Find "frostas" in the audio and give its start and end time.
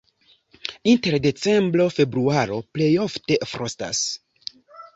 3.53-4.05